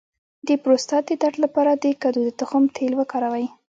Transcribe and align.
د 0.47 0.49
پروستات 0.63 1.03
د 1.07 1.11
درد 1.21 1.37
لپاره 1.45 1.71
د 1.83 1.85
کدو 2.03 2.19
د 2.25 2.29
تخم 2.39 2.63
تېل 2.77 2.93
وکاروئ 2.97 3.45